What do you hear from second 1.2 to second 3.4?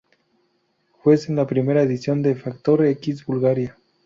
en la primera edición de Factor X